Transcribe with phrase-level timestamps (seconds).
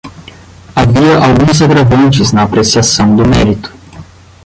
[0.75, 3.71] Havia alguns agravantes na apreciação do mérito